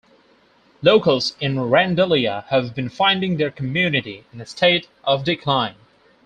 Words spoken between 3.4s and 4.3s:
community